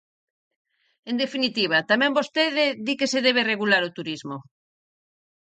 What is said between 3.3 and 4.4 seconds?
regular o turismo.